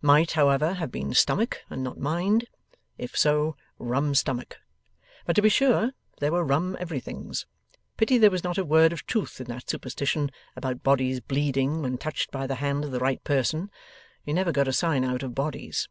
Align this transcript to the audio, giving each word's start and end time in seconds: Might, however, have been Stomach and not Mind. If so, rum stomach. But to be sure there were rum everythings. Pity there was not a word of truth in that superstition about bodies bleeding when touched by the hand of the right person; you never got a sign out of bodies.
Might, 0.00 0.30
however, 0.38 0.74
have 0.74 0.92
been 0.92 1.12
Stomach 1.12 1.62
and 1.68 1.82
not 1.82 1.98
Mind. 1.98 2.44
If 2.98 3.18
so, 3.18 3.56
rum 3.80 4.14
stomach. 4.14 4.58
But 5.26 5.32
to 5.34 5.42
be 5.42 5.48
sure 5.48 5.90
there 6.20 6.30
were 6.30 6.44
rum 6.44 6.76
everythings. 6.78 7.46
Pity 7.96 8.16
there 8.16 8.30
was 8.30 8.44
not 8.44 8.56
a 8.58 8.64
word 8.64 8.92
of 8.92 9.04
truth 9.06 9.40
in 9.40 9.48
that 9.48 9.68
superstition 9.68 10.30
about 10.54 10.84
bodies 10.84 11.18
bleeding 11.18 11.82
when 11.82 11.98
touched 11.98 12.30
by 12.30 12.46
the 12.46 12.54
hand 12.62 12.84
of 12.84 12.92
the 12.92 13.00
right 13.00 13.24
person; 13.24 13.72
you 14.24 14.32
never 14.32 14.52
got 14.52 14.68
a 14.68 14.72
sign 14.72 15.02
out 15.02 15.24
of 15.24 15.34
bodies. 15.34 15.88